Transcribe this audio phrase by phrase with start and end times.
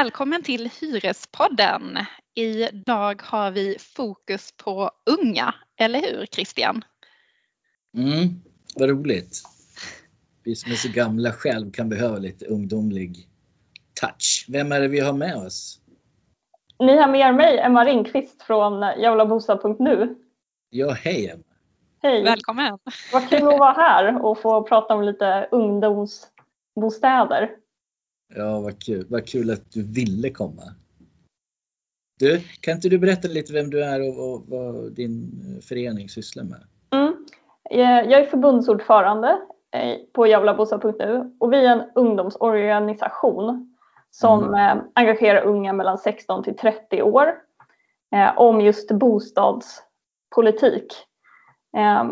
[0.00, 1.98] Välkommen till Hyrespodden.
[2.34, 6.84] Idag har vi fokus på unga, eller hur Christian?
[7.96, 8.28] Mm,
[8.76, 9.42] vad roligt.
[10.44, 13.28] Vi som är så gamla själv kan behöva lite ungdomlig
[14.00, 14.46] touch.
[14.48, 15.80] Vem är det vi har med oss?
[16.78, 20.14] Ni har med er mig, Emma Ringqvist från javlabostad.nu.
[20.70, 21.42] Ja, hej Emma.
[22.02, 22.22] Hej!
[22.22, 22.78] Välkommen!
[23.12, 27.59] Vad kul att vara här och få prata om lite ungdomsbostäder.
[28.34, 29.06] Ja, vad kul.
[29.08, 30.62] Vad kul att du ville komma.
[32.18, 35.30] Du, kan inte du berätta lite vem du är och, och vad din
[35.68, 36.60] förening sysslar med?
[36.90, 37.14] Mm.
[38.10, 39.38] Jag är förbundsordförande
[39.74, 43.76] eh, på javlabostad.nu och vi är en ungdomsorganisation
[44.10, 44.78] som mm.
[44.94, 47.34] engagerar unga mellan 16 till 30 år
[48.14, 50.94] eh, om just bostadspolitik.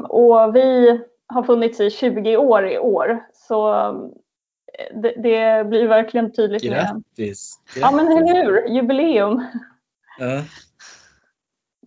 [0.09, 3.73] Och vi har funnits i 20 år i år så
[4.95, 6.63] det, det blir verkligen tydligt.
[6.63, 7.61] Grattis!
[7.75, 9.45] Med, ja men eller hur, jubileum.
[10.19, 10.43] Ja.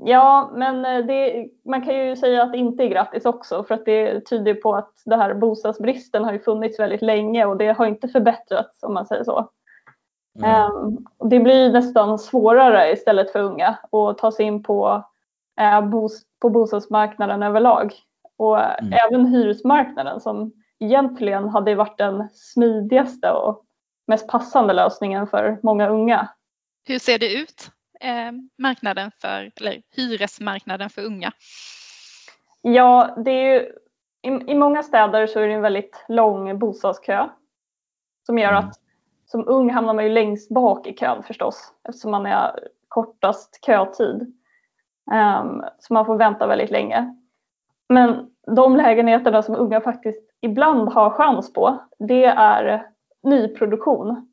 [0.03, 3.75] Ja, men eh, det, man kan ju säga att det inte är grattis också för
[3.75, 7.67] att det tyder på att det här bostadsbristen har ju funnits väldigt länge och det
[7.67, 9.50] har inte förbättrats om man säger så.
[10.39, 10.72] Mm.
[10.72, 15.03] Um, det blir nästan svårare istället för unga att ta sig in på,
[15.62, 17.94] uh, bos, på bostadsmarknaden överlag.
[18.38, 18.94] Och mm.
[18.94, 23.65] även hyresmarknaden som egentligen hade varit den smidigaste och
[24.07, 26.29] mest passande lösningen för många unga.
[26.88, 31.31] Hur ser det ut, eh, marknaden för, eller hyresmarknaden för unga?
[32.61, 33.59] Ja, det är ju,
[34.21, 37.29] i, i många städer så är det en väldigt lång bostadskö
[38.25, 38.66] som gör mm.
[38.66, 38.79] att
[39.25, 44.33] som ung hamnar man ju längst bak i kön förstås eftersom man är kortast kötid.
[45.11, 47.16] Um, så man får vänta väldigt länge.
[47.89, 52.88] Men de lägenheterna som unga faktiskt ibland har chans på, det är
[53.24, 54.31] nyproduktion.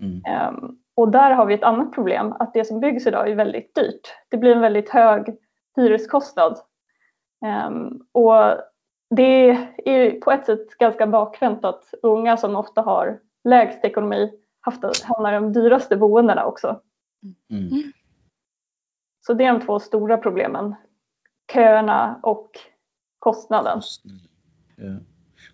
[0.00, 0.48] Mm.
[0.48, 3.74] Um, och där har vi ett annat problem, att det som byggs idag är väldigt
[3.74, 4.14] dyrt.
[4.28, 5.36] Det blir en väldigt hög
[5.76, 6.58] hyreskostnad.
[7.68, 8.54] Um, och
[9.10, 9.50] det
[9.84, 14.32] är på ett sätt ganska bakvänt att unga som ofta har lägst ekonomi
[15.04, 16.80] hamnar i de dyraste boendena också.
[17.50, 17.66] Mm.
[17.68, 17.92] mm.
[19.26, 20.74] Så det är de två stora problemen.
[21.52, 22.50] Köerna och
[23.18, 23.80] kostnaden.
[24.76, 24.98] Ja.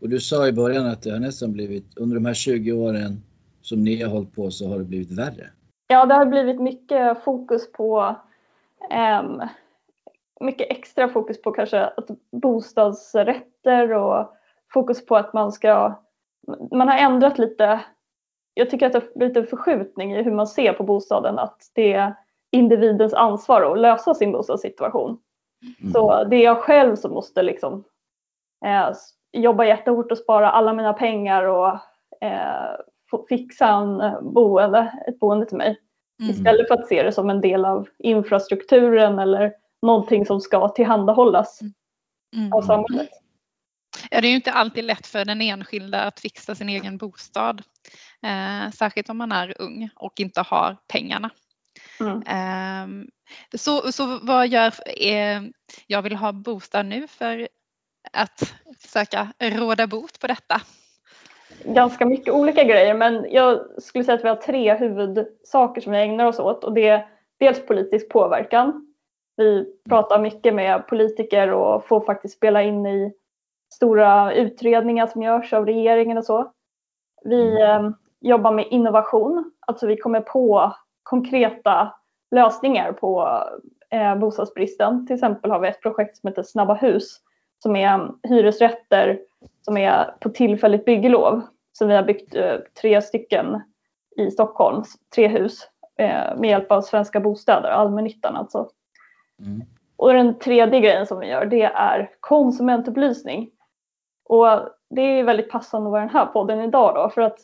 [0.04, 3.22] Och du sa i början att det har nästan blivit, under de här 20 åren
[3.62, 5.50] som ni har hållit på så har det blivit värre.
[5.88, 8.16] Ja, det har blivit mycket fokus på
[9.20, 9.42] um,
[10.40, 14.34] mycket extra fokus på kanske att bostadsrätter och
[14.72, 15.94] fokus på att man ska
[16.70, 17.80] man har ändrat lite.
[18.54, 21.70] Jag tycker att det har blivit en förskjutning i hur man ser på bostaden, att
[21.74, 22.14] det är
[22.50, 25.18] individens ansvar att lösa sin bostadssituation.
[25.80, 25.92] Mm.
[25.92, 27.84] Så det är jag själv som måste liksom
[28.64, 28.92] eh,
[29.34, 31.78] jobba jättehårt och spara alla mina pengar och
[32.20, 32.76] eh,
[33.28, 35.80] fixa en eh, boende, ett boende till mig.
[36.20, 36.30] Mm.
[36.30, 39.52] Istället för att se det som en del av infrastrukturen eller
[39.82, 41.60] någonting som ska tillhandahållas
[42.36, 42.52] mm.
[42.52, 43.08] av samhället.
[44.10, 47.62] Ja, det är ju inte alltid lätt för den enskilda att fixa sin egen bostad.
[48.22, 51.30] Eh, särskilt om man är ung och inte har pengarna.
[52.00, 52.22] Mm.
[52.22, 53.06] Eh,
[53.58, 55.42] så, så vad gör eh,
[55.86, 57.48] Jag vill ha bostad nu för
[58.12, 60.60] att försöka råda bot på detta?
[61.64, 65.98] Ganska mycket olika grejer men jag skulle säga att vi har tre huvudsaker som vi
[65.98, 67.06] ägnar oss åt och det är
[67.38, 68.94] dels politisk påverkan.
[69.36, 73.12] Vi pratar mycket med politiker och får faktiskt spela in i
[73.74, 76.52] stora utredningar som görs av regeringen och så.
[77.24, 77.90] Vi eh,
[78.20, 81.94] jobbar med innovation, alltså vi kommer på konkreta
[82.30, 83.42] lösningar på
[83.90, 85.06] eh, bostadsbristen.
[85.06, 87.20] Till exempel har vi ett projekt som heter Snabba hus
[87.64, 89.20] som är hyresrätter
[89.62, 91.42] som är på tillfälligt bygglov.
[91.72, 93.62] Så vi har byggt eh, tre stycken
[94.16, 98.68] i Stockholm, tre hus eh, med hjälp av Svenska Bostäder, allmännyttan alltså.
[99.40, 99.62] Mm.
[99.96, 103.50] Och den tredje grejen som vi gör det är konsumentupplysning.
[104.24, 104.46] Och
[104.90, 107.38] det är väldigt passande att vara den här podden idag då för att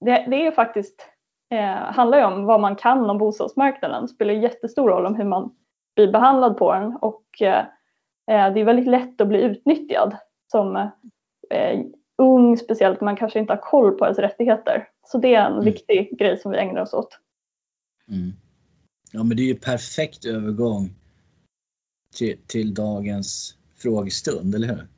[0.00, 1.08] det, det är faktiskt
[1.50, 4.02] eh, handlar ju om vad man kan om bostadsmarknaden.
[4.02, 5.54] Det spelar jättestor roll om hur man
[5.96, 7.64] blir behandlad på den och eh, Eh,
[8.28, 10.16] det är väldigt lätt att bli utnyttjad
[10.50, 10.76] som
[11.50, 11.80] eh,
[12.18, 14.88] ung, speciellt man kanske inte har koll på ens rättigheter.
[15.06, 15.64] Så det är en mm.
[15.64, 17.18] viktig grej som vi ägnar oss åt.
[18.08, 18.32] Mm.
[19.12, 20.94] Ja men det är ju perfekt övergång
[22.16, 24.88] till, till dagens frågestund, eller hur?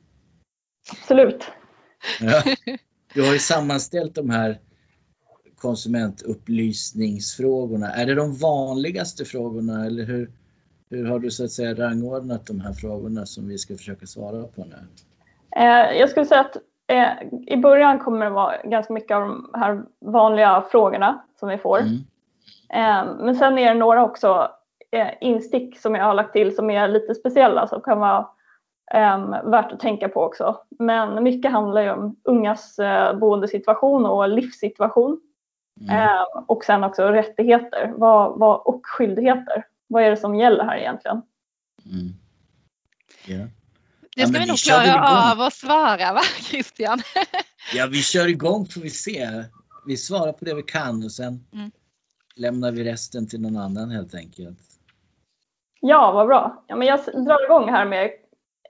[0.91, 1.43] Absolut.
[2.21, 2.43] Ja.
[3.13, 4.59] Du har ju sammanställt de här
[5.55, 7.93] konsumentupplysningsfrågorna.
[7.93, 10.31] Är det de vanligaste frågorna eller hur,
[10.91, 14.43] hur har du så att säga rangordnat de här frågorna som vi ska försöka svara
[14.43, 14.77] på nu?
[15.55, 16.57] Eh, jag skulle säga att
[16.87, 21.57] eh, i början kommer det vara ganska mycket av de här vanliga frågorna som vi
[21.57, 21.79] får.
[21.79, 21.95] Mm.
[22.69, 24.51] Eh, men sen är det några också
[25.21, 28.27] instick som jag har lagt till som är lite speciella som kan vara
[28.93, 30.57] eh, värt att tänka på också.
[30.79, 32.79] Men mycket handlar ju om ungas
[33.19, 35.21] boendesituation och livssituation.
[35.81, 35.97] Mm.
[35.97, 38.03] Eh, och sen också rättigheter
[38.67, 39.65] och skyldigheter.
[39.91, 41.21] Vad är det som gäller här egentligen?
[41.85, 42.13] Mm.
[43.27, 43.49] Yeah.
[44.15, 47.01] Det ska ja, vi nog klara av att svara va Christian?
[47.73, 49.43] ja vi kör igång får vi se.
[49.87, 51.71] Vi svarar på det vi kan och sen mm.
[52.35, 54.59] lämnar vi resten till någon annan helt enkelt.
[55.79, 56.63] Ja vad bra.
[56.67, 58.05] Ja, men jag drar igång här med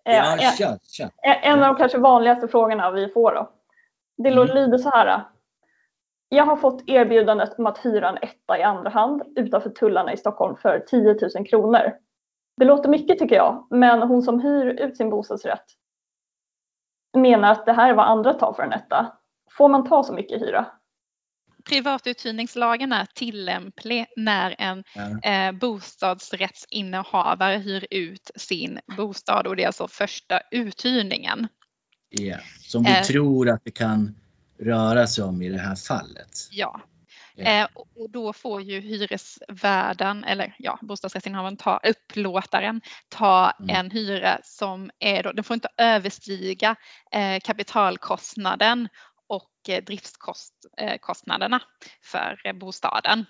[0.05, 1.09] eh, ja, kör, kör.
[1.21, 3.33] en av de kanske vanligaste frågorna vi får.
[3.33, 3.51] Då.
[4.17, 4.47] Det mm.
[4.47, 5.25] lyder så här.
[6.33, 10.17] Jag har fått erbjudandet om att hyra en etta i andra hand utanför tullarna i
[10.17, 11.93] Stockholm för 10 000 kronor.
[12.57, 15.65] Det låter mycket tycker jag, men hon som hyr ut sin bostadsrätt
[17.17, 19.13] menar att det här är vad andra tar för en etta.
[19.57, 20.65] Får man ta så mycket hyra?
[21.69, 24.83] Privatuthyrningslagen är tillämplig när en
[25.23, 31.47] eh, bostadsrättsinnehavare hyr ut sin bostad och det är alltså första uthyrningen.
[32.09, 34.15] Ja, som vi eh, tror att det kan
[34.61, 36.47] röra sig om i det här fallet.
[36.51, 36.81] Ja,
[37.37, 43.75] Eh, och då får ju hyresvärden eller ja, bostadsrättsinnehavaren, ta, upplåtaren, ta mm.
[43.75, 46.75] en hyra som är då, den får inte överstiga
[47.11, 48.89] eh, kapitalkostnaden
[49.27, 51.61] och eh, driftskostnaderna
[52.03, 53.25] för bostaden.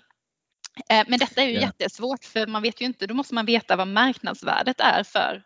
[0.88, 1.60] Eh, men detta är ju ja.
[1.60, 5.42] jättesvårt för man vet ju inte, då måste man veta vad marknadsvärdet är för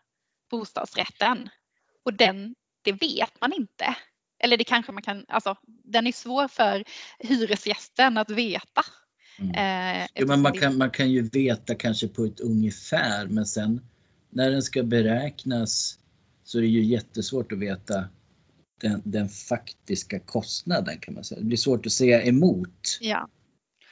[0.50, 1.48] bostadsrätten.
[2.04, 3.96] Och den, det vet man inte
[4.38, 6.84] eller det kanske man kan, alltså den är svår för
[7.18, 8.82] hyresgästen att veta.
[9.38, 9.54] Mm.
[10.02, 13.80] Eh, jo, men man, kan, man kan ju veta kanske på ett ungefär men sen
[14.30, 15.98] när den ska beräknas
[16.44, 18.08] så är det ju jättesvårt att veta
[18.80, 21.40] den, den faktiska kostnaden kan man säga.
[21.40, 22.98] Det blir svårt att säga emot.
[23.00, 23.28] Ja.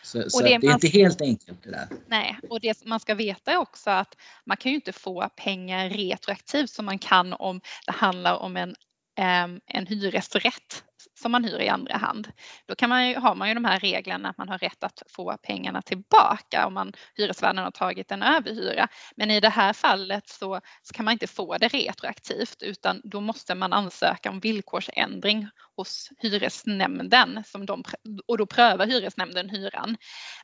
[0.02, 1.88] Så, så det, det, är inte helt enkelt det där.
[2.06, 5.90] Nej, och det man ska veta är också att man kan ju inte få pengar
[5.90, 8.74] retroaktivt som man kan om det handlar om en
[9.16, 10.84] Ehm, en hyresrätt
[11.20, 12.32] som man hyr i andra hand.
[12.66, 15.02] Då kan man ju, har man ju de här reglerna att man har rätt att
[15.08, 18.88] få pengarna tillbaka om man, hyresvärden har tagit en överhyra.
[19.16, 23.20] Men i det här fallet så, så, kan man inte få det retroaktivt utan då
[23.20, 27.84] måste man ansöka om villkorsändring hos hyresnämnden som de,
[28.26, 29.96] och då prövar hyresnämnden hyran.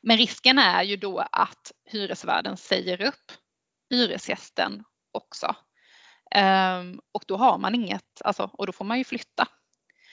[0.03, 3.33] Men risken är ju då att hyresvärden säger upp
[3.91, 5.57] hyresgästen också
[6.37, 9.47] Um, och då har man inget, alltså, och då får man ju flytta.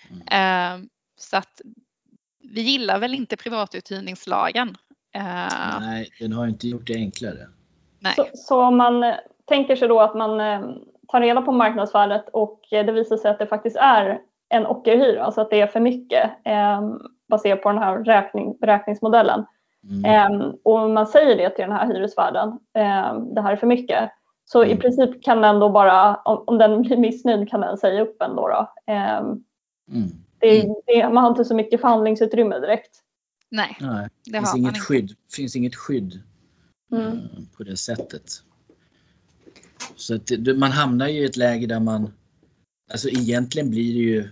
[0.10, 0.76] Mm.
[0.76, 1.62] Um, så att
[2.40, 4.70] vi gillar väl inte privatuthyrningslagen.
[5.18, 7.48] Uh, Nej, den har inte gjort det enklare.
[8.00, 8.14] Nej.
[8.16, 9.14] Så, så man
[9.46, 10.62] tänker sig då att man eh,
[11.08, 15.42] tar reda på marknadsvärdet och det visar sig att det faktiskt är en ockerhyra, alltså
[15.42, 16.82] att det är för mycket eh,
[17.30, 19.46] baserat på den här räkning, beräkningsmodellen.
[19.90, 20.06] Mm.
[20.06, 24.10] Eh, och man säger det till den här hyresvärden, eh, det här är för mycket,
[24.50, 24.78] så mm.
[24.78, 28.22] i princip kan den då bara, om, om, den blir missnöjd kan den säga upp
[28.22, 28.48] en då.
[28.48, 28.74] då.
[28.94, 30.10] Eh, mm.
[30.40, 33.04] det, det, man har inte så mycket förhandlingsutrymme direkt.
[33.50, 35.16] Nej, Nej det finns inget skydd.
[35.36, 36.22] finns inget skydd
[36.92, 37.08] mm.
[37.08, 37.20] eh,
[37.58, 38.24] på det sättet.
[39.96, 42.14] Så att man hamnar ju i ett läge där man,
[42.92, 44.30] alltså egentligen blir det ju,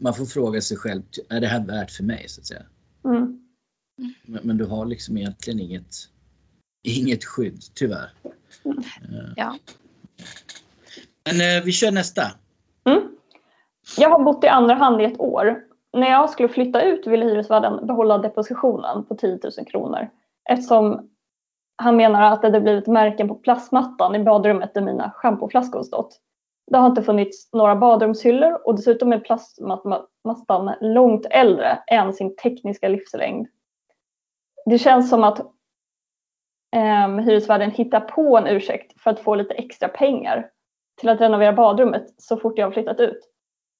[0.00, 2.24] man får fråga sig själv, är det här värt för mig?
[2.28, 2.62] så att säga.
[3.04, 3.48] Mm.
[4.22, 5.94] Men, men, du har liksom egentligen inget,
[6.82, 8.12] inget skydd, tyvärr.
[9.36, 9.54] Ja.
[11.24, 12.22] Men eh, vi kör nästa.
[12.84, 13.02] Mm.
[13.96, 15.62] Jag har bott i andra hand i ett år.
[15.92, 20.08] När jag skulle flytta ut ville hyresvärden behålla depositionen på 10 000 kronor
[20.48, 21.08] eftersom
[21.76, 26.20] han menar att det hade blivit märken på plastmattan i badrummet där mina schampoflaskor stått.
[26.70, 32.88] Det har inte funnits några badrumshyllor och dessutom är plastmattan långt äldre än sin tekniska
[32.88, 33.46] livslängd.
[34.66, 35.40] Det känns som att
[36.72, 40.50] eh, hyresvärden hittar på en ursäkt för att få lite extra pengar
[41.00, 43.20] till att renovera badrummet så fort jag har flyttat ut.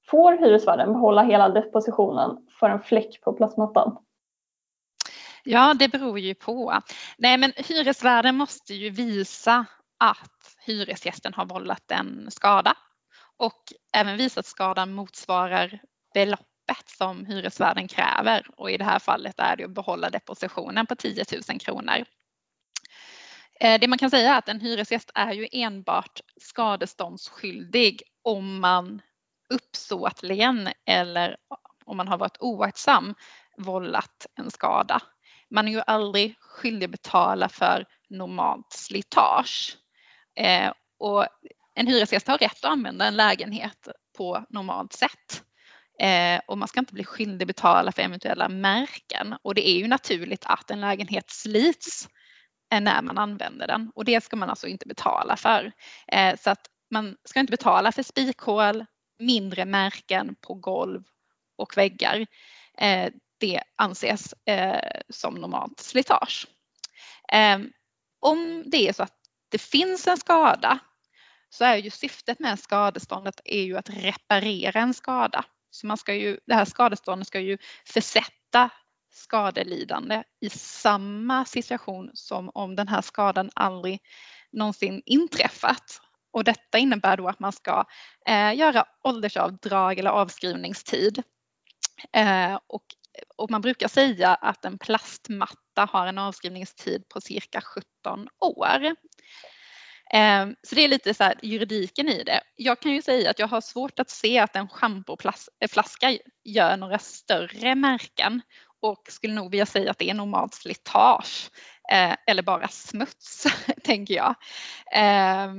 [0.06, 3.96] Får hyresvärden behålla hela depositionen för en fläck på plastmattan?
[5.44, 6.80] Ja, det beror ju på.
[7.18, 9.66] Nej, men hyresvärden måste ju visa
[9.99, 12.75] att hyresgästen har vållat en skada
[13.37, 13.62] och
[13.96, 15.80] även visa att skadan motsvarar
[16.14, 20.96] beloppet som hyresvärden kräver och i det här fallet är det att behålla depositionen på
[20.96, 22.04] 10 000 kronor.
[23.62, 29.02] Eh, det man kan säga är att en hyresgäst är ju enbart skadeståndsskyldig om man
[29.49, 31.37] uppsåtligen eller
[31.85, 33.14] om man har varit oaktsam
[33.57, 35.02] vållat en skada.
[35.50, 39.76] Man är ju aldrig skyldig att betala för normalt slitage.
[40.37, 41.26] Eh, och
[41.75, 45.42] en hyresgäst har rätt att använda en lägenhet på normalt sätt.
[46.00, 49.88] Eh, och man ska inte bli skyldig betala för eventuella märken och det är ju
[49.88, 52.09] naturligt att en lägenhet slits
[52.73, 55.73] Eh, när man använder den och det ska man alltså inte betala för.
[56.09, 58.85] Eh, så att man ska inte betala för spikhål,
[59.19, 61.02] mindre märken på golv
[61.57, 62.26] och väggar.
[62.79, 66.47] Eh, det anses eh, som normalt slitage.
[67.33, 67.59] Eh,
[68.21, 69.17] om det är så att
[69.49, 70.79] det finns en skada
[71.50, 75.45] så är ju syftet med skadeståndet är ju att reparera en skada.
[75.71, 78.71] Så man ska ju, det här skadeståndet ska ju försätta
[79.12, 84.00] skadelidande i samma situation som om den här skadan aldrig
[84.52, 86.00] någonsin inträffat.
[86.33, 87.85] Och detta innebär då att man ska
[88.28, 91.23] eh, göra åldersavdrag eller avskrivningstid.
[92.12, 92.85] Eh, och,
[93.37, 98.85] och, man brukar säga att en plastmatta har en avskrivningstid på cirka 17 år.
[100.14, 102.40] Eh, så det är lite så här juridiken i det.
[102.57, 106.76] Jag kan ju säga att jag har svårt att se att en schampoflaska eh, gör
[106.76, 108.42] några större märken
[108.83, 111.51] och skulle nog vilja säga att det är normalt slitage
[111.93, 113.47] eh, eller bara smuts,
[113.85, 114.35] tänker jag.
[114.95, 115.53] Eh,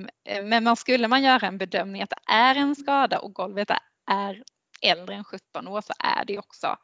[0.43, 3.69] men man skulle man göra en bedömning att det är en skada och golvet
[4.11, 4.43] är
[4.81, 6.77] äldre än 17 år så är det också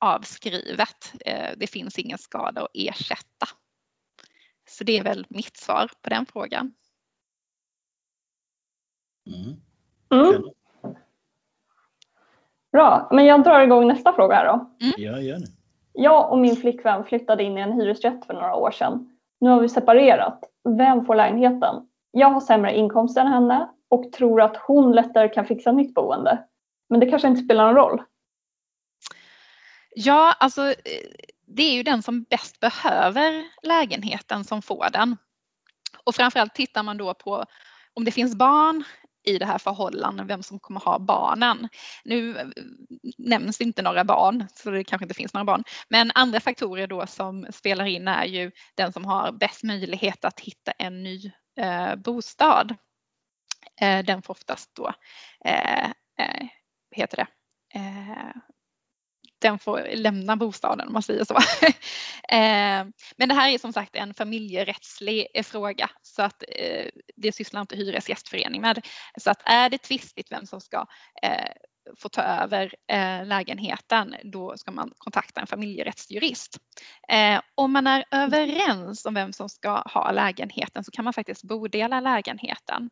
[0.00, 1.12] avskrivet.
[1.20, 3.46] Eh, det finns ingen skada att ersätta.
[4.68, 6.74] Så det är väl mitt svar på den frågan.
[9.26, 9.60] Mm.
[10.10, 10.42] Mm.
[12.72, 14.76] Bra, men jag drar igång nästa fråga här då.
[14.80, 14.94] Mm.
[14.96, 15.46] Ja, gör det.
[15.98, 19.18] Jag och min flickvän flyttade in i en hyresrätt för några år sedan.
[19.40, 20.44] Nu har vi separerat.
[20.78, 21.88] Vem får lägenheten?
[22.10, 26.44] Jag har sämre inkomst än henne och tror att hon lättare kan fixa nytt boende.
[26.88, 28.02] Men det kanske inte spelar någon roll.
[29.94, 30.74] Ja, alltså
[31.46, 35.16] det är ju den som bäst behöver lägenheten som får den.
[36.04, 37.44] Och framförallt tittar man då på
[37.94, 38.84] om det finns barn
[39.26, 41.68] i det här förhållandet, vem som kommer ha barnen.
[42.04, 42.46] Nu eh,
[43.18, 45.64] nämns inte några barn, så det kanske inte finns några barn.
[45.88, 50.40] Men andra faktorer då som spelar in är ju den som har bäst möjlighet att
[50.40, 52.74] hitta en ny eh, bostad.
[53.80, 54.92] Eh, den får oftast då,
[55.44, 55.84] eh,
[56.18, 56.46] eh
[56.90, 57.26] heter det,
[57.78, 58.36] eh,
[59.46, 61.34] den får lämna bostaden om man säger så.
[62.28, 62.86] Eh,
[63.16, 66.86] men det här är som sagt en familjerättslig eh, fråga så att eh,
[67.16, 68.86] det sysslar inte Hyresgästförening med.
[69.20, 70.86] Så att är det tvistigt vem som ska
[71.22, 71.50] eh,
[71.98, 76.58] få ta över eh, lägenheten, då ska man kontakta en familjerättsjurist.
[77.54, 82.00] Om man är överens om vem som ska ha lägenheten så kan man faktiskt bodela
[82.00, 82.90] lägenheten.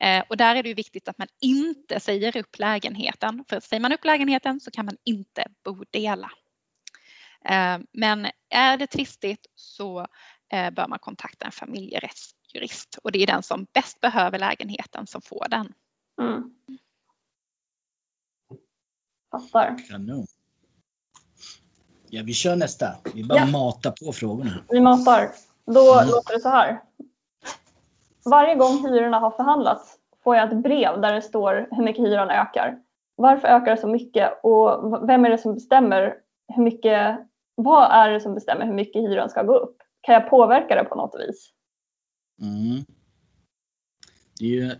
[0.00, 3.44] Eh, och där är det viktigt att man inte säger upp lägenheten.
[3.48, 6.30] För säger man upp lägenheten så kan man inte bodela.
[7.44, 10.06] Eh, men är det tvistigt så
[10.52, 15.22] eh, bör man kontakta en familjerättsjurist och det är den som bäst behöver lägenheten som
[15.22, 15.72] får den.
[16.20, 16.54] Mm.
[19.30, 19.88] Fattar.
[19.88, 20.26] Kanon.
[22.08, 22.96] Ja, vi kör nästa.
[23.14, 23.46] Vi bara ja.
[23.46, 24.64] matar på frågorna.
[24.68, 25.30] Vi matar.
[25.66, 26.08] Då mm.
[26.08, 26.80] låter det så här
[28.24, 32.30] varje gång hyrorna har förhandlats får jag ett brev där det står hur mycket hyran
[32.30, 32.78] ökar.
[33.16, 36.14] Varför ökar det så mycket och vem är det som bestämmer
[36.54, 37.18] hur mycket,
[37.54, 39.76] vad är det som bestämmer hur mycket hyran ska gå upp?
[40.00, 41.50] Kan jag påverka det på något vis?
[42.40, 42.84] Mm.
[44.38, 44.70] Det är ju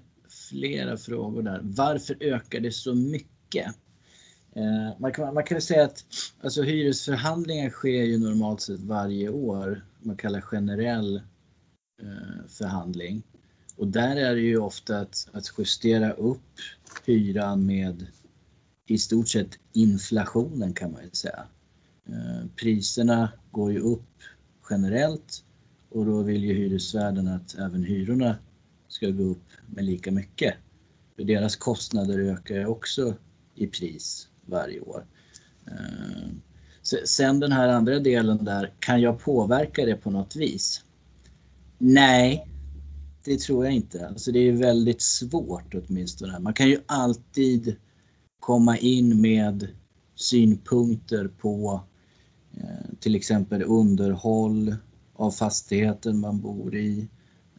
[0.51, 1.61] flera frågor där.
[1.63, 3.67] Varför ökar det så mycket?
[4.57, 6.05] Eh, man, kan, man kan säga att
[6.43, 9.85] alltså, hyresförhandlingar sker ju normalt sett varje år.
[10.03, 11.23] Man kallar generell
[12.03, 13.23] Eh, förhandling.
[13.77, 16.59] Och där är det ju ofta att, att justera upp
[17.07, 18.07] hyran med
[18.87, 21.45] i stort sett inflationen kan man ju säga.
[22.09, 24.23] Eh, priserna går ju upp
[24.71, 25.45] generellt
[25.89, 28.37] och då vill ju hyresvärden att även hyrorna
[28.89, 30.55] ska gå upp med lika mycket.
[31.17, 33.15] För deras kostnader ökar ju också
[33.55, 35.07] i pris varje år.
[35.67, 36.29] Eh,
[37.05, 40.85] sen den här andra delen där, kan jag påverka det på något vis?
[41.83, 42.47] Nej,
[43.25, 44.09] det tror jag inte.
[44.09, 46.39] Alltså det är väldigt svårt åtminstone.
[46.39, 47.77] Man kan ju alltid
[48.41, 49.69] komma in med
[50.15, 51.81] synpunkter på
[52.57, 54.77] eh, till exempel underhåll
[55.15, 57.09] av fastigheten man bor i.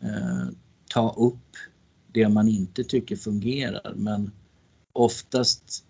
[0.01, 0.47] Eh,
[0.89, 1.55] ta upp
[2.13, 4.31] det man inte tycker fungerar men
[4.93, 5.85] oftast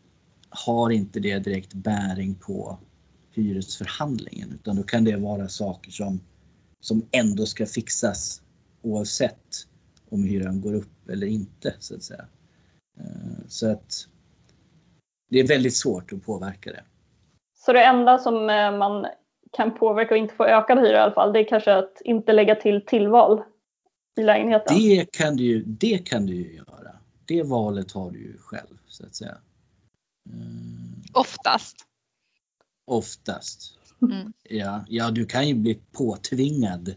[0.49, 2.77] har inte det direkt bäring på
[3.31, 6.19] hyresförhandlingen utan då kan det vara saker som,
[6.81, 8.41] som ändå ska fixas
[8.81, 9.67] oavsett
[10.09, 12.25] om hyran går upp eller inte så att säga.
[12.99, 14.07] Eh, så att
[15.29, 16.83] det är väldigt svårt att påverka det.
[17.53, 19.05] Så det enda som eh, man
[19.51, 22.33] kan påverka och inte få ökad hyra i alla fall, det är kanske att inte
[22.33, 23.43] lägga till tillval
[24.19, 24.77] i lägenheten?
[24.77, 26.95] Det kan du ju, det kan du ju göra.
[27.25, 29.37] Det valet har du ju själv så att säga.
[30.29, 31.77] Eh, Oftast.
[32.85, 33.79] Oftast.
[34.01, 34.33] Mm.
[34.49, 36.95] Ja, ja, du kan ju bli påtvingad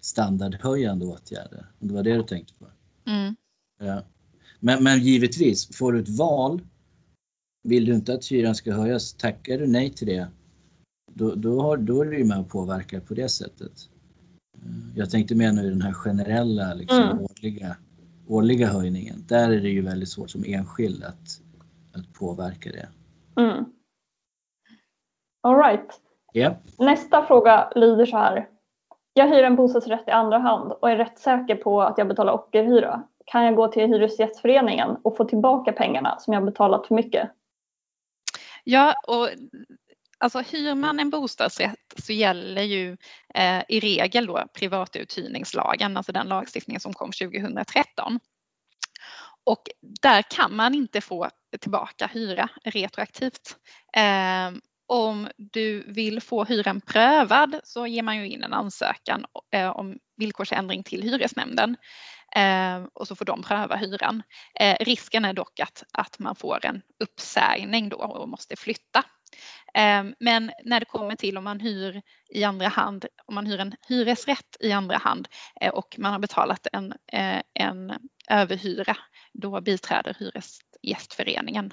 [0.00, 1.66] standardhöjande åtgärder.
[1.78, 2.66] Om det var det du tänkte på.
[3.10, 3.36] Mm.
[3.78, 4.02] Ja.
[4.60, 6.60] Men, men givetvis, får du ett val,
[7.62, 10.28] vill du inte att hyran ska höjas, tackar du nej till det,
[11.14, 13.88] då, då, har, då är du med och påverkar på det sättet.
[14.94, 17.18] Jag tänkte mer nu i den här generella liksom, mm.
[17.18, 17.76] årliga,
[18.26, 19.24] årliga höjningen.
[19.28, 21.42] Där är det ju väldigt svårt som enskild att,
[21.92, 22.88] att påverka det.
[23.40, 23.64] Mm.
[25.42, 25.90] All right.
[26.34, 26.52] Yep.
[26.78, 28.48] Nästa fråga lyder så här.
[29.14, 32.32] Jag hyr en bostadsrätt i andra hand och är rätt säker på att jag betalar
[32.32, 33.02] ockerhyra.
[33.24, 37.30] Kan jag gå till Hyresgästföreningen och få tillbaka pengarna som jag betalat för mycket?
[38.64, 39.28] Ja, och
[40.18, 42.96] alltså hyr man en bostadsrätt så gäller ju
[43.34, 48.20] eh, i regel då privatuthyrningslagen, alltså den lagstiftningen som kom 2013.
[49.44, 49.62] Och
[50.02, 51.28] där kan man inte få
[51.60, 53.56] tillbaka hyra retroaktivt.
[53.96, 54.50] Eh,
[54.90, 59.98] om du vill få hyran prövad så ger man ju in en ansökan eh, om
[60.16, 61.76] villkorsändring till hyresnämnden
[62.36, 64.22] eh, och så får de pröva hyran.
[64.54, 69.04] Eh, risken är dock att, att man får en uppsägning då och måste flytta.
[70.18, 73.74] Men när det kommer till om man hyr i andra hand, om man hyr en
[73.88, 75.28] hyresrätt i andra hand
[75.72, 76.94] och man har betalat en,
[77.54, 77.92] en
[78.30, 78.96] överhyra,
[79.32, 80.16] då biträder
[80.82, 81.72] Hyresgästföreningen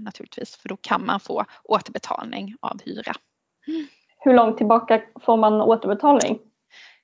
[0.00, 3.12] naturligtvis, för då kan man få återbetalning av hyra.
[4.18, 6.38] Hur långt tillbaka får man återbetalning?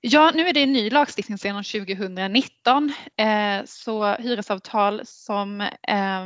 [0.00, 2.92] Ja, nu är det en ny lagstiftning sedan 2019.
[3.16, 6.22] Eh, så hyresavtal som eh,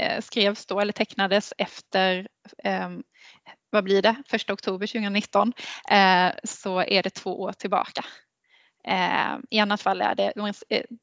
[0.00, 2.28] eh, skrevs då eller tecknades efter
[3.70, 5.52] vad blir det, 1 oktober 2019
[6.44, 8.04] så är det två år tillbaka.
[9.50, 10.32] I annat fall är det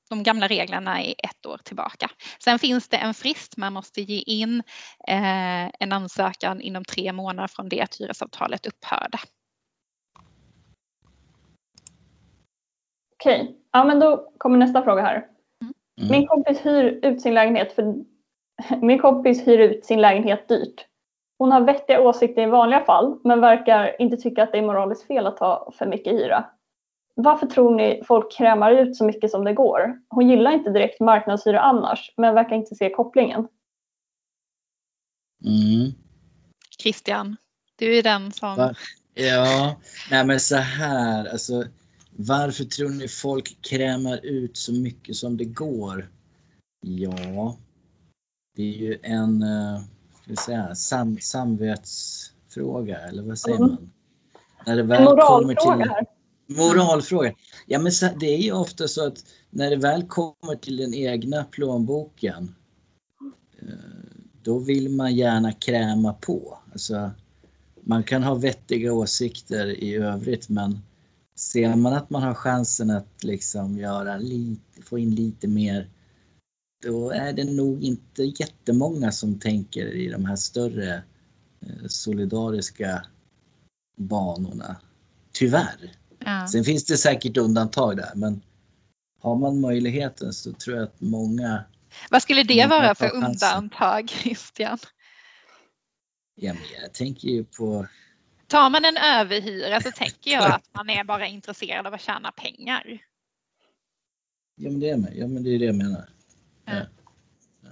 [0.10, 2.10] de gamla reglerna är ett år tillbaka.
[2.44, 4.64] Sen finns det en frist, man måste ge in
[5.80, 9.18] en ansökan inom tre månader från det att hyresavtalet upphörde.
[13.16, 15.28] Okej, ja men då kommer nästa fråga här.
[16.02, 16.12] Mm.
[16.12, 17.96] Min kompis hyr ut sin lägenhet för
[18.82, 20.86] min kompis hyr ut sin lägenhet dyrt.
[21.38, 25.08] Hon har vettiga åsikter i vanliga fall men verkar inte tycka att det är moraliskt
[25.08, 26.46] fel att ta för mycket hyra.
[27.22, 30.00] Varför tror ni folk krämar ut så mycket som det går?
[30.10, 33.48] Hon gillar inte direkt marknadshyra annars men verkar inte se kopplingen.
[35.46, 35.92] Mm.
[36.82, 37.38] Christian,
[37.76, 38.56] du är den som...
[38.56, 38.74] Va?
[39.14, 39.76] Ja,
[40.12, 41.64] nej men så här, alltså
[42.12, 46.10] varför tror ni folk krämar ut så mycket som det går?
[46.82, 47.58] Ja,
[48.56, 49.82] det är ju en eh,
[50.24, 53.70] ska säga, sam, samvetsfråga, eller vad säger mm.
[53.70, 53.92] man?
[54.66, 56.06] När det väl moralfråga kommer till,
[56.50, 57.34] Moralfråga.
[57.66, 61.44] Ja, men det är ju ofta så att när det väl kommer till den egna
[61.44, 62.56] plånboken
[63.62, 63.68] eh,
[64.44, 66.58] då vill man gärna kräma på.
[66.72, 67.12] Alltså,
[67.82, 70.80] man kan ha vettiga åsikter i övrigt men
[71.36, 75.90] ser man att man har chansen att liksom göra lite, få in lite mer,
[76.84, 81.04] då är det nog inte jättemånga som tänker i de här större
[81.62, 83.06] eh, solidariska
[83.98, 84.76] banorna.
[85.32, 85.99] Tyvärr.
[86.26, 86.48] Ja.
[86.48, 88.42] Sen finns det säkert undantag där men
[89.22, 91.64] har man möjligheten så tror jag att många
[92.10, 94.78] Vad skulle det vara för undantag Christian?
[96.36, 97.88] Ja, jag tänker ju på
[98.48, 102.32] Tar man en överhyra så tänker jag att man är bara intresserad av att tjäna
[102.32, 103.00] pengar.
[104.56, 105.14] Ja men det är, med.
[105.16, 106.10] Ja, men det, är det jag menar.
[106.66, 106.74] Ja.
[107.62, 107.70] Ja.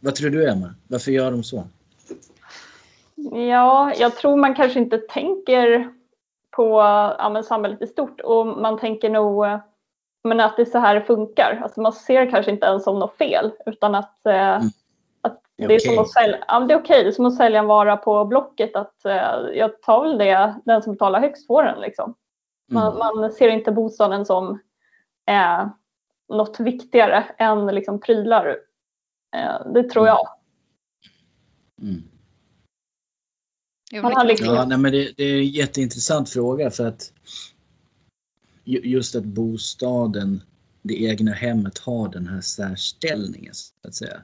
[0.00, 0.74] Vad tror du Emma?
[0.88, 1.68] Varför gör de så?
[3.48, 5.92] Ja, jag tror man kanske inte tänker
[6.56, 6.80] på
[7.18, 9.46] ja, samhället i stort och man tänker nog
[10.24, 11.60] men att det är så här det funkar.
[11.62, 14.70] Alltså man ser kanske inte ens som något fel utan att eh, mm.
[15.56, 17.58] Det är, det är, som att sälja, ja, det är okej, är som att sälja
[17.58, 21.62] en vara på Blocket att eh, jag tar väl det, den som betalar högst får
[21.62, 21.80] den.
[21.80, 22.14] Liksom.
[22.70, 22.98] Man, mm.
[22.98, 24.58] man ser inte bostaden som
[25.26, 25.66] eh,
[26.28, 28.56] något viktigare än liksom, prylar.
[29.36, 30.28] Eh, det tror jag.
[31.82, 32.02] Mm.
[33.92, 34.46] Man har liksom...
[34.46, 37.12] Ja, nej, men det, det, är en jätteintressant fråga för att
[38.64, 40.42] just att bostaden,
[40.82, 44.22] det egna hemmet har den här särställningen så att säga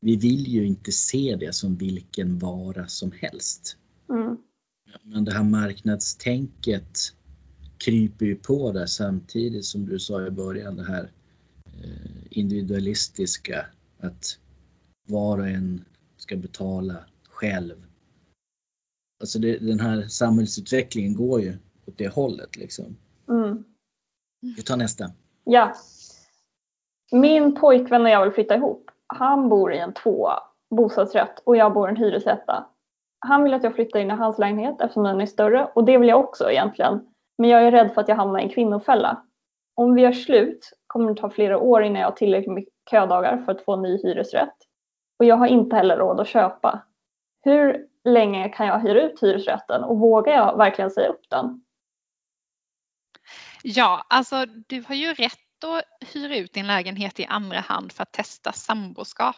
[0.00, 3.76] vi vill ju inte se det som vilken vara som helst.
[4.10, 4.36] Mm.
[5.02, 6.98] Men det här marknadstänket
[7.78, 11.10] kryper ju på där samtidigt som du sa i början det här
[11.66, 13.66] eh, individualistiska
[14.00, 14.38] att
[15.06, 15.84] var och en
[16.16, 17.87] ska betala själv.
[19.20, 22.96] Alltså det, den här samhällsutvecklingen går ju åt det hållet liksom.
[23.28, 23.64] Mm.
[24.56, 25.04] Vi tar nästa.
[25.44, 25.74] Ja.
[27.12, 31.74] Min pojkvän och jag vill flytta ihop han bor i en tvåa bostadsrätt och jag
[31.74, 32.66] bor i en hyresrätta.
[33.18, 35.98] Han vill att jag flyttar in i hans lägenhet eftersom den är större och det
[35.98, 37.00] vill jag också egentligen.
[37.38, 39.24] Men jag är rädd för att jag hamnar i en kvinnofälla.
[39.74, 43.42] Om vi gör slut kommer det ta flera år innan jag har tillräckligt med ködagar
[43.44, 44.56] för att få en ny hyresrätt.
[45.18, 46.82] Och jag har inte heller råd att köpa.
[47.44, 51.62] Hur länge kan jag hyra ut hyresrätten och vågar jag verkligen säga upp den?
[53.62, 58.02] Ja, alltså du har ju rätt att hyra ut din lägenhet i andra hand för
[58.02, 59.36] att testa samboskap.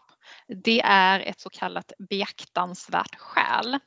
[0.65, 3.79] Det är ett så kallat beaktansvärt skäl.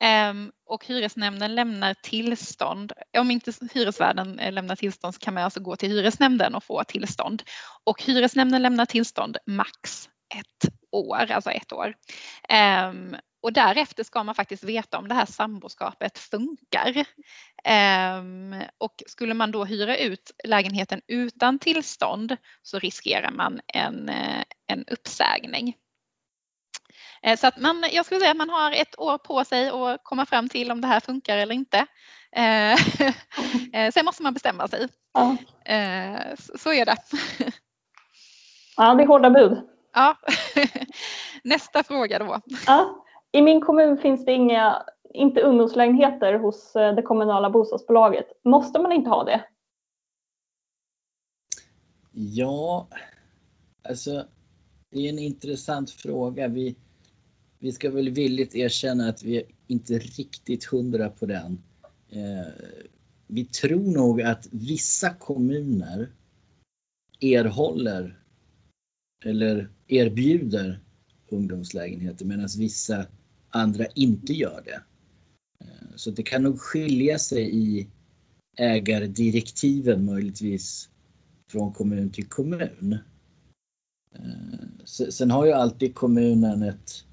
[0.00, 2.92] Ehm, och hyresnämnden lämnar tillstånd.
[3.18, 6.84] Om inte hyresvärden eh, lämnar tillstånd så kan man alltså gå till hyresnämnden och få
[6.84, 7.42] tillstånd.
[7.84, 11.94] Och hyresnämnden lämnar tillstånd max ett år, alltså ett år.
[12.48, 17.04] Ehm, och därefter ska man faktiskt veta om det här samboskapet funkar.
[17.64, 24.42] Ehm, och skulle man då hyra ut lägenheten utan tillstånd så riskerar man en, eh,
[24.66, 25.74] en uppsägning.
[27.22, 30.00] Eh, så att man, jag skulle säga att man har ett år på sig att
[30.04, 31.86] komma fram till om det här funkar eller inte.
[32.32, 32.78] Eh,
[33.92, 34.88] sen måste man bestämma sig.
[35.12, 35.36] Ja.
[36.58, 36.96] Så är det.
[38.76, 39.58] Ja, det är hårda bud.
[39.92, 40.16] Ja.
[41.44, 42.40] Nästa fråga då.
[42.66, 43.03] Ja.
[43.34, 44.82] I min kommun finns det inga,
[45.14, 48.26] inte ungdomslägenheter hos eh, det kommunala bostadsbolaget.
[48.44, 49.44] Måste man inte ha det?
[52.12, 52.88] Ja,
[53.82, 54.26] alltså
[54.90, 56.48] det är en intressant fråga.
[56.48, 56.76] Vi,
[57.58, 61.62] vi ska väl villigt erkänna att vi är inte riktigt hundra på den.
[62.10, 62.52] Eh,
[63.26, 66.08] vi tror nog att vissa kommuner
[67.20, 68.18] erhåller
[69.24, 70.80] eller erbjuder
[71.28, 73.06] ungdomslägenheter medan vissa
[73.54, 74.82] andra inte gör det.
[75.60, 77.86] Eh, så det kan nog skilja sig i
[78.56, 80.88] ägardirektiven möjligtvis
[81.50, 82.98] från kommun till kommun.
[84.14, 87.04] Eh, sen har ju alltid kommunen ett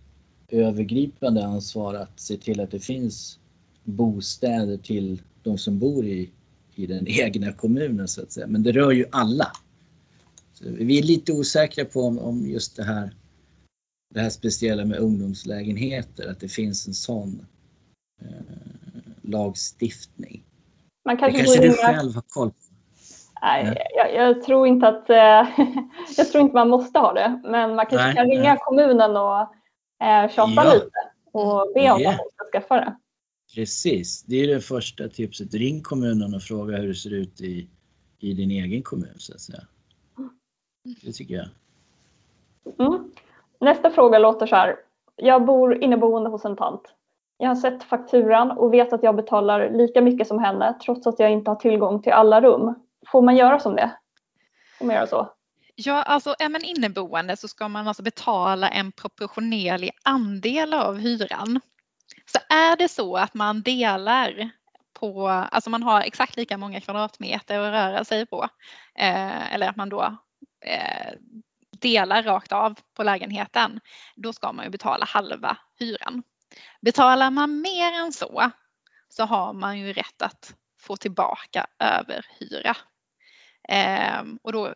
[0.49, 3.39] övergripande ansvar att se till att det finns
[3.84, 6.30] bostäder till de som bor i,
[6.75, 8.47] i den egna kommunen så att säga.
[8.47, 9.51] Men det rör ju alla.
[10.54, 13.15] Så vi är lite osäkra på om, om just det här
[14.13, 17.45] det här speciella med ungdomslägenheter, att det finns en sån
[18.21, 18.28] eh,
[19.21, 20.43] lagstiftning.
[21.06, 22.56] Man kanske, det kanske du själv har koll på?
[23.41, 25.15] Nej, jag, jag, tror inte att eh,
[26.17, 28.58] jag tror inte man måste ha det, men man kanske nej, kan ringa nej.
[28.62, 29.39] kommunen och
[30.06, 30.74] eh, tjata ja.
[30.74, 30.91] lite
[31.32, 32.97] och be om att de ska skaffa det.
[33.56, 35.54] Precis, det är det första tipset.
[35.54, 37.67] Ring kommunen och fråga hur det ser ut i,
[38.19, 39.63] i din egen kommun så att säga.
[41.02, 41.47] Det tycker jag.
[42.80, 43.12] Mm.
[43.62, 44.76] Nästa fråga låter så här.
[45.15, 46.82] Jag bor inneboende hos en tant.
[47.38, 51.19] Jag har sett fakturan och vet att jag betalar lika mycket som henne trots att
[51.19, 52.76] jag inte har tillgång till alla rum.
[53.08, 53.91] Får man göra som det?
[54.78, 55.30] Får man göra så?
[55.76, 61.60] Ja, alltså är man inneboende så ska man alltså betala en proportionerlig andel av hyran.
[62.26, 64.50] Så är det så att man delar
[65.00, 68.47] på, alltså man har exakt lika många kvadratmeter att röra sig på,
[68.95, 70.02] eh, eller att man då
[70.65, 71.13] eh,
[71.82, 73.80] delar rakt av på lägenheten,
[74.15, 76.24] då ska man ju betala halva hyran.
[76.82, 78.52] Betalar man mer än så
[79.10, 82.78] så har man ju rätt att få tillbaka överhyra.
[83.70, 84.76] Ehm, och då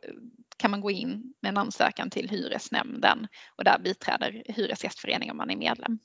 [0.57, 5.49] kan man gå in med en ansökan till hyresnämnden och där biträder Hyresgästföreningen om man
[5.49, 5.99] är medlem.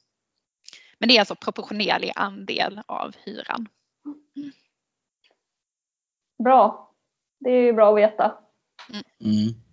[0.99, 3.69] Men det är alltså proportionerlig andel av hyran.
[6.45, 6.93] Bra.
[7.41, 8.39] Det är ju bra att veta.
[9.21, 9.70] Mm.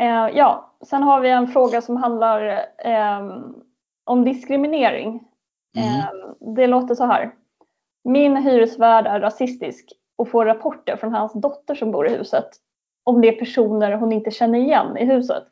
[0.00, 3.40] Eh, ja, sen har vi en fråga som handlar eh,
[4.04, 5.28] om diskriminering.
[5.76, 5.98] Mm.
[5.98, 7.34] Eh, det låter så här.
[8.04, 12.50] Min hyresvärd är rasistisk och får rapporter från hans dotter som bor i huset
[13.04, 15.44] om det är personer hon inte känner igen i huset.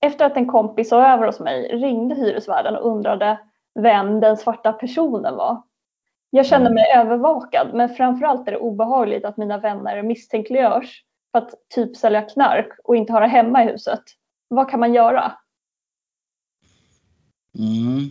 [0.00, 3.38] Efter att en kompis var över hos mig ringde hyresvärden och undrade
[3.74, 5.62] vem den svarta personen var.
[6.30, 6.74] Jag känner mm.
[6.74, 12.22] mig övervakad men framförallt är det obehagligt att mina vänner misstänkliggörs för att typ sälja
[12.22, 14.02] knark och inte ha det hemma i huset.
[14.48, 15.32] Vad kan man göra?
[17.58, 18.10] Mm.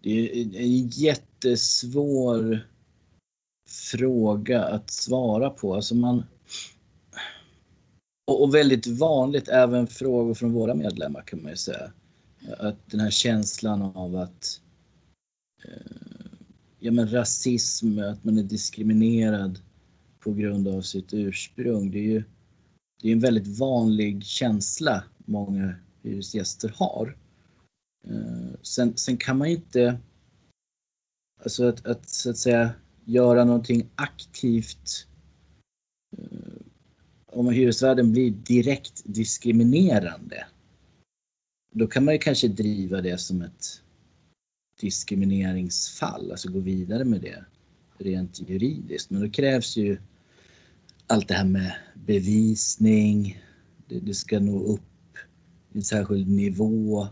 [0.00, 2.66] Det är en jättesvår
[3.68, 5.74] fråga att svara på.
[5.74, 6.24] Alltså man,
[8.26, 11.92] och väldigt vanligt även frågor från våra medlemmar kan man ju säga.
[12.58, 14.60] Att den här känslan av att
[15.64, 16.26] eh,
[16.78, 19.58] ja, men rasism, att man är diskriminerad
[20.20, 21.90] på grund av sitt ursprung.
[21.90, 22.22] Det är ju
[23.02, 27.16] det är en väldigt vanlig känsla många hyresgäster har.
[28.06, 29.98] Eh, sen, sen kan man inte,
[31.44, 32.74] alltså att, att, så att säga
[33.04, 35.06] göra någonting aktivt
[36.18, 36.62] eh,
[37.26, 40.46] om hyresvärden blir direkt diskriminerande.
[41.72, 43.82] då kan man ju kanske driva det som ett
[44.80, 47.44] diskrimineringsfall, alltså gå vidare med det
[47.98, 49.10] rent juridiskt.
[49.10, 49.98] Men då krävs ju
[51.06, 53.42] allt det här med bevisning,
[53.88, 54.80] det, det ska nå upp
[55.72, 57.02] i en särskild nivå.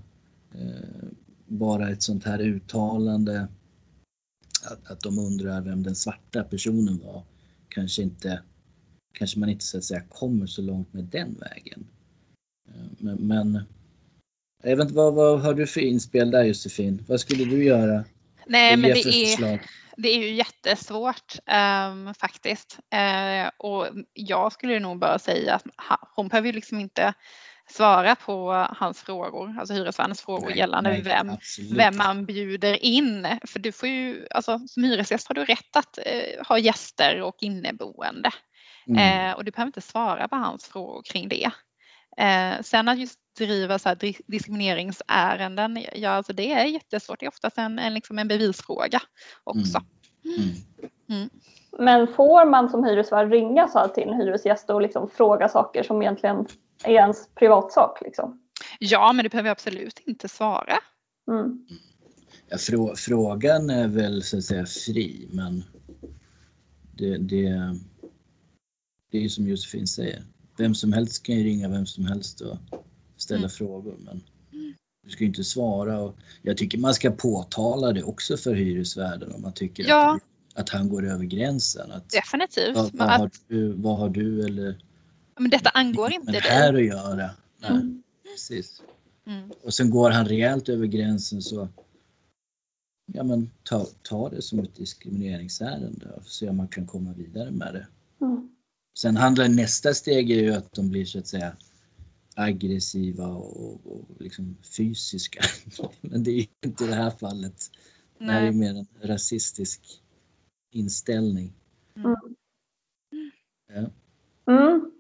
[0.55, 1.09] Eh,
[1.47, 3.49] bara ett sånt här uttalande
[4.64, 7.23] att, att de undrar vem den svarta personen var
[7.68, 8.42] kanske inte
[9.12, 11.87] kanske man inte så att säga kommer så långt med den vägen.
[12.68, 13.61] Eh, men, men
[14.62, 17.05] jag vet inte, vad, vad har du för inspel där Josefin?
[17.09, 18.05] Vad skulle du göra?
[18.47, 19.61] Nej, men det är,
[19.97, 22.79] det är ju jättesvårt um, faktiskt.
[22.95, 25.65] Uh, och jag skulle nog bara säga att
[26.17, 27.15] hon behöver ju liksom inte
[27.71, 31.31] svara på hans frågor, alltså hyresvärdens frågor nej, gällande nej, vem,
[31.77, 33.29] vem man bjuder in.
[33.47, 37.37] För du får ju, alltså som hyresgäst har du rätt att uh, ha gäster och
[37.41, 38.31] inneboende.
[38.89, 39.29] Mm.
[39.29, 41.51] Uh, och du behöver inte svara på hans frågor kring det.
[42.16, 47.20] Eh, sen att just driva så här diskrimineringsärenden, ja alltså det är jättesvårt.
[47.20, 49.00] Det är oftast en, en, liksom en bevisfråga
[49.44, 49.81] också.
[50.24, 50.38] Mm.
[50.38, 50.90] Mm.
[51.09, 51.31] mm.
[51.79, 56.03] Men får man som hyresvärd ringa så till en hyresgäst och liksom fråga saker som
[56.03, 56.46] egentligen
[56.85, 57.98] är ens privatsak?
[58.00, 58.40] Liksom?
[58.79, 60.74] Ja, men du behöver absolut inte svara.
[61.29, 61.66] Mm.
[62.48, 65.64] Ja, frå frågan är väl så att säga fri, men
[66.96, 67.77] det, det,
[69.11, 70.22] det är ju som Josefin säger,
[70.57, 72.59] vem som helst kan ju ringa vem som helst och
[73.17, 73.51] ställa mm.
[73.51, 73.97] frågor.
[74.05, 74.23] Men
[75.05, 76.01] du ska ju inte svara.
[76.01, 80.14] Och jag tycker man ska påtala det också för hyresvärden om man tycker ja.
[80.14, 81.93] att, att han går över gränsen.
[81.93, 82.77] Att, Definitivt.
[82.77, 84.79] Vad, vad, har du, vad har du eller
[85.38, 86.40] men detta angår inte dig.
[86.40, 87.31] här att göra.
[87.61, 88.03] Nej, mm.
[88.33, 88.83] precis.
[89.27, 89.51] Mm.
[89.62, 91.69] Och sen går han rejält över gränsen så
[93.12, 97.51] ja, men ta, ta det som ett diskrimineringsärende och se om man kan komma vidare
[97.51, 97.87] med det.
[98.25, 98.54] Mm.
[98.99, 101.53] Sen handlar nästa steg är ju att de blir så att säga
[102.37, 105.41] aggressiva och, och liksom fysiska.
[106.01, 107.55] Men det är ju inte i det här fallet.
[108.19, 108.27] Nej.
[108.27, 109.81] Det här är mer en rasistisk
[110.71, 111.53] inställning.
[111.97, 112.17] Mm.
[113.73, 113.91] Ja.
[114.53, 114.91] Mm.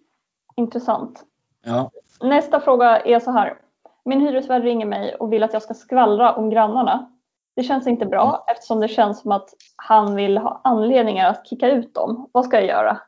[0.56, 1.24] Intressant.
[1.64, 1.90] Ja.
[2.20, 3.60] Nästa fråga är så här.
[4.04, 7.10] Min hyresvärd ringer mig och vill att jag ska skvallra om grannarna.
[7.56, 8.56] Det känns inte bra mm.
[8.56, 12.30] eftersom det känns som att han vill ha anledningar att kicka ut dem.
[12.32, 13.00] Vad ska jag göra?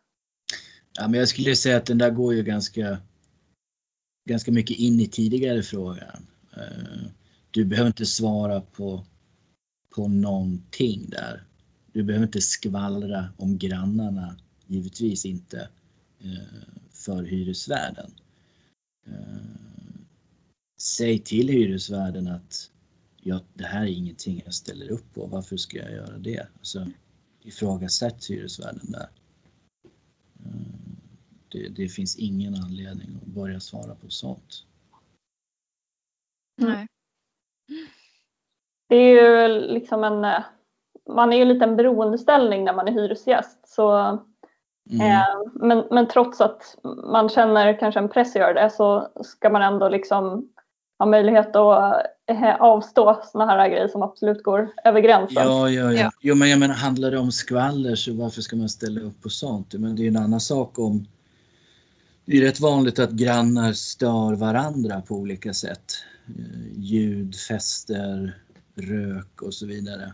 [0.96, 2.98] Ja, men jag skulle säga att den där går ju ganska,
[4.28, 6.26] ganska mycket in i tidigare frågan.
[6.56, 7.06] Eh,
[7.50, 9.04] du behöver inte svara på,
[9.94, 11.44] på någonting där.
[11.92, 15.68] Du behöver inte skvallra om grannarna, givetvis inte,
[16.20, 18.11] eh, för hyresvärden.
[19.06, 19.37] Eh,
[20.78, 22.70] säg till hyresvärden att
[23.22, 26.46] ja, det här är ingenting jag ställer upp på, varför ska jag göra det?
[26.59, 26.87] Alltså,
[27.42, 29.09] ifrågasätt hyresvärden där
[31.56, 34.64] det, det, finns ingen anledning att börja svara på sånt.
[36.56, 36.86] Nej.
[38.88, 40.42] Det är ju liksom en,
[41.10, 43.68] man är ju lite en beroendeställning när man är hyresgäst.
[43.68, 43.96] Så,
[44.90, 45.00] mm.
[45.00, 46.76] eh, men, men trots att
[47.10, 50.48] man känner kanske en press att göra det så ska man ändå liksom
[50.98, 55.42] ha möjlighet att eh, avstå sådana här grejer som absolut går över gränsen.
[55.42, 56.10] Ja, ja, ja.
[56.20, 59.28] Jo, men jag menar, handlar det om skvaller så varför ska man ställa upp på
[59.28, 59.74] sånt?
[59.74, 61.06] Men det är en annan sak om
[62.26, 65.92] det är rätt vanligt att grannar stör varandra på olika sätt.
[66.28, 68.38] Eh, ljud, fester,
[68.74, 70.12] rök och så vidare.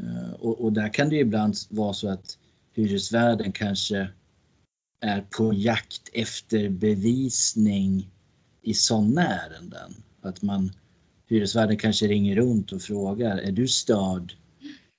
[0.00, 2.38] Eh, och, och, där kan det ibland vara så att
[2.72, 4.08] hyresvärden kanske
[5.00, 8.10] är på jakt efter bevisning
[8.62, 9.94] i sådana ärenden.
[10.22, 10.72] Att man,
[11.26, 14.32] hyresvärden kanske ringer runt och frågar, är du störd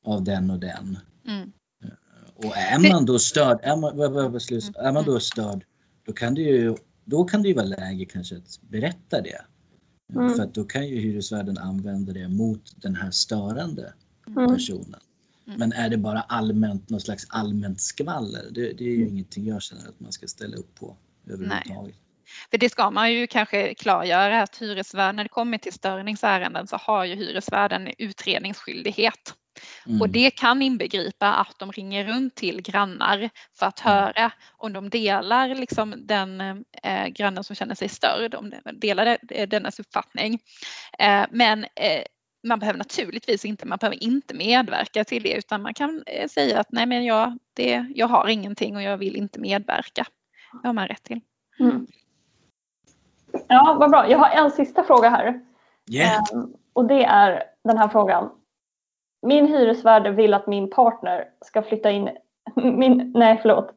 [0.04, 0.98] av den och den?
[1.28, 1.52] Mm.
[1.84, 5.66] Eh, och är man då störd, är man, är man då störd
[6.06, 9.42] då kan det ju, då kan det ju vara läge kanske att berätta det.
[10.16, 10.36] Mm.
[10.36, 13.94] För att då kan ju hyresvärden använda det mot den här störande
[14.28, 14.48] mm.
[14.48, 15.00] personen.
[15.48, 15.60] Mm.
[15.60, 19.10] Men är det bara allmänt, något slags allmänt skvaller, det, det är ju mm.
[19.10, 21.84] ingenting jag känner att man ska ställa upp på överhuvudtaget.
[21.84, 21.96] Nej.
[22.52, 26.76] För det ska man ju kanske klargöra att hyresvärden, när det kommer till störningsärenden så
[26.76, 29.36] har ju hyresvärden utredningsskyldighet.
[29.86, 30.02] Mm.
[30.02, 33.98] Och det kan inbegripa att de ringer runt till grannar för att mm.
[33.98, 36.42] höra om de delar liksom den
[36.84, 40.40] eh, grannen som känner sig störd, om de delar dennes uppfattning.
[41.00, 42.04] Eh, men eh,
[42.44, 46.60] man behöver naturligtvis inte, man behöver inte medverka till det utan man kan eh, säga
[46.60, 50.06] att nej men jag, det, jag har ingenting och jag vill inte medverka.
[50.62, 51.22] Det har man rätt till.
[51.60, 51.88] Mm.
[53.48, 54.10] Ja, vad bra.
[54.10, 55.42] Jag har en sista fråga här.
[55.92, 56.24] Yeah.
[56.74, 58.30] och det är den här frågan.
[59.22, 62.10] Min hyresvärd vill att min partner ska flytta in...
[62.56, 63.74] Min, nej, förlåt.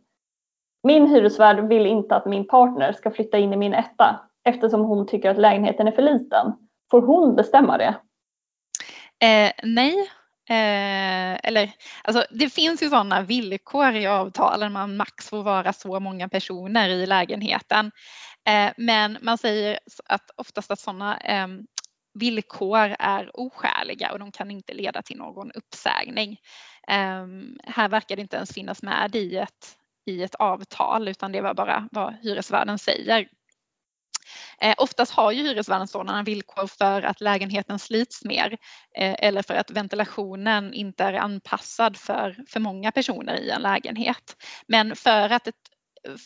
[0.83, 5.07] Min hyresvärd vill inte att min partner ska flytta in i min etta eftersom hon
[5.07, 6.53] tycker att lägenheten är för liten.
[6.91, 7.95] får hon bestämma det?
[9.27, 9.95] Eh, nej,
[10.51, 11.71] eh, eller
[12.05, 16.89] alltså det finns ju sådana villkor i avtalen, man max får vara så många personer
[16.89, 17.91] i lägenheten.
[18.49, 21.49] Eh, men man säger att oftast att sådana eh,
[22.15, 26.41] villkor är oskäliga och de kan inte leda till någon uppsägning.
[26.89, 31.41] Um, här verkar det inte ens finnas med i ett, i ett avtal utan det
[31.41, 33.29] var bara vad hyresvärden säger.
[34.61, 38.53] Eh, oftast har ju hyresvärden sådana villkor för att lägenheten slits mer
[38.99, 44.37] eh, eller för att ventilationen inte är anpassad för för många personer i en lägenhet.
[44.67, 45.55] Men för att, ett,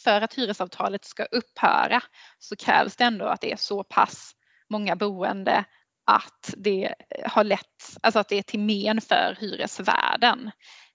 [0.04, 2.00] för att hyresavtalet ska upphöra
[2.38, 4.34] så krävs det ändå att det är så pass
[4.70, 5.64] många boende
[6.08, 6.94] att det
[7.24, 10.50] har lett, alltså att det är till men för hyresvärden.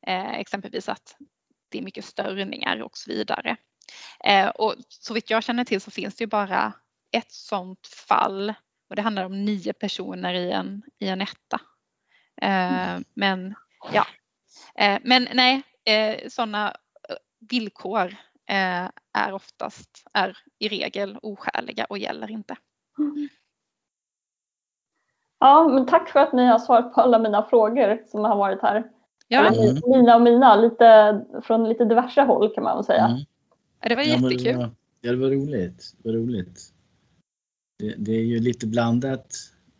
[0.07, 1.15] Eh, exempelvis att
[1.69, 3.57] det är mycket störningar och så vidare.
[4.25, 6.73] Eh, och så vitt jag känner till så finns det ju bara
[7.11, 8.53] ett sådant fall
[8.89, 11.61] och det handlar om nio personer i en, i en etta.
[12.41, 13.55] Eh, men
[13.93, 14.07] ja,
[14.75, 16.75] eh, men nej, eh, sådana
[17.09, 17.15] eh,
[17.49, 18.15] villkor
[19.13, 22.55] är oftast, är i regel oskäliga och gäller inte.
[22.99, 23.29] Mm.
[25.43, 28.61] Ja, men tack för att ni har svarat på alla mina frågor som har varit
[28.61, 28.83] här.
[29.27, 29.47] Ja.
[29.47, 29.81] Mm.
[29.87, 33.05] Mina och mina, lite, från lite diverse håll kan man väl säga.
[33.05, 33.19] Mm.
[33.89, 34.45] Det var jättekul.
[34.45, 34.69] Ja, det var,
[35.01, 35.93] ja, det var roligt.
[35.97, 36.59] Det, var roligt.
[37.79, 39.27] Det, det, är ju lite blandat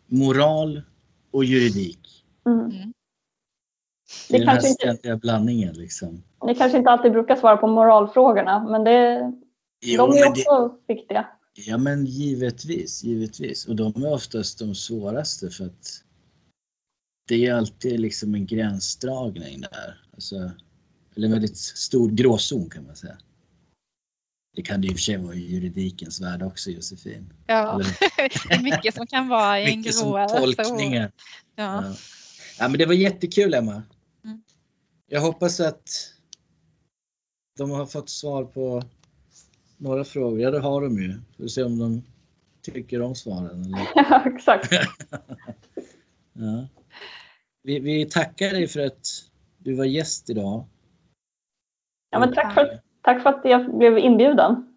[0.06, 0.82] moral
[1.30, 2.24] och juridik.
[2.46, 2.60] Mm.
[2.60, 2.92] mm.
[4.30, 5.74] Det är den här ständiga blandningen.
[5.74, 6.22] Liksom.
[6.46, 9.32] Ni kanske inte alltid brukar svara på moralfrågorna men det,
[9.82, 11.26] jo, de är också det, viktiga.
[11.54, 13.66] Ja men givetvis, givetvis.
[13.66, 16.02] Och de är oftast de svåraste för att
[17.28, 20.04] det är alltid liksom en gränsdragning där.
[20.12, 20.50] Alltså,
[21.16, 23.18] eller en väldigt stor gråzon kan man säga.
[24.56, 27.32] Det kan det i och för sig vara i juridikens värld också Josefin.
[27.46, 27.82] Ja,
[28.48, 31.12] det är mycket som kan vara i en grå som tolkningar.
[31.56, 31.84] Ja.
[31.84, 31.94] Ja.
[32.58, 32.68] ja.
[32.68, 33.82] men det var jättekul Emma.
[34.24, 34.42] Mm.
[35.06, 36.12] Jag hoppas att
[37.56, 38.82] de har fått svar på
[39.76, 40.40] några frågor.
[40.40, 41.14] Ja, det har de ju.
[41.36, 42.02] Får se om de
[42.62, 43.64] tycker om svaren.
[43.64, 43.88] Eller?
[43.94, 44.72] Ja, exakt.
[46.32, 46.66] ja.
[47.62, 49.06] Vi, vi, tackar dig för att
[49.58, 50.64] du var gäst idag.
[52.10, 54.76] Ja, men tack, för, tack för att jag blev inbjuden.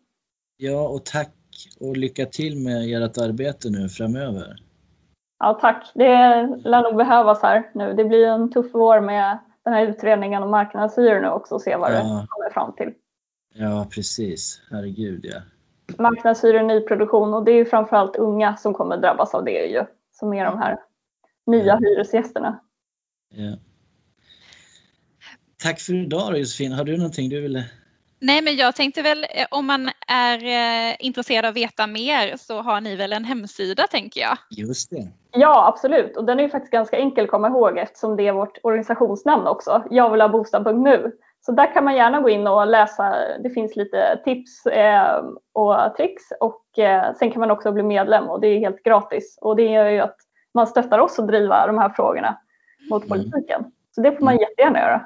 [0.58, 1.34] Ja, och tack
[1.80, 4.56] och lycka till med ert arbete nu framöver.
[5.40, 5.92] Ja, tack.
[5.96, 6.08] Det
[6.64, 7.94] lär nog behövas här nu.
[7.94, 11.76] Det blir en tuff vår med den här utredningen om marknadshyror nu också och se
[11.76, 11.98] vad ja.
[11.98, 12.94] det kommer fram till.
[13.60, 14.62] Ja, precis.
[14.72, 15.42] Herregud ja.
[15.98, 19.86] Marknadshyror, nyproduktion och det är ju framförallt unga som kommer drabbas av det ju.
[20.12, 20.78] Som är de här
[21.46, 21.80] nya ja.
[21.82, 22.60] hyresgästerna.
[23.30, 23.58] Ja.
[25.64, 26.72] Tack för idag Josefin.
[26.72, 27.66] Har du någonting du ville
[28.20, 32.38] Nej, men jag tänkte väl eh, om man är eh, intresserad av att veta mer
[32.38, 34.38] så har ni väl en hemsida tänker jag?
[34.50, 35.08] Just det.
[35.32, 36.18] Ja, absolut.
[36.18, 39.48] Och den är ju faktiskt ganska enkel att komma ihåg eftersom det är vårt organisationsnamn
[39.48, 39.84] också.
[39.90, 41.12] Jag vill ha bostad.nu.
[41.48, 43.16] Så där kan man gärna gå in och läsa.
[43.40, 48.30] Det finns lite tips eh, och tricks och eh, sen kan man också bli medlem
[48.30, 49.38] och det är helt gratis.
[49.42, 50.16] Och det gör ju att
[50.54, 52.38] man stöttar oss att driva de här frågorna
[52.90, 53.10] mot mm.
[53.10, 53.66] politiken.
[53.96, 54.42] Så det får man mm.
[54.42, 55.06] jättegärna göra.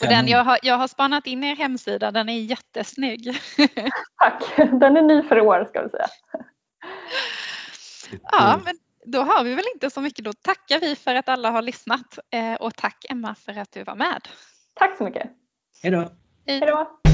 [0.00, 3.26] Och den, jag, har, jag har spannat in er hemsida, den är jättesnygg.
[4.22, 6.06] Tack, den är ny för år ska vi säga.
[8.32, 10.24] Ja, men då har vi väl inte så mycket.
[10.24, 13.84] Då tackar vi för att alla har lyssnat eh, och tack Emma för att du
[13.84, 14.28] var med.
[14.74, 15.30] Tack så mycket.
[15.82, 16.10] Hej då.
[16.46, 17.13] Hej då.